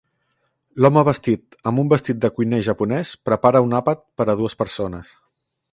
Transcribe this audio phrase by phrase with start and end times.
[0.83, 5.15] L'home vestit amb un vestit de cuiner japonès prepara un àpat per a dues persones.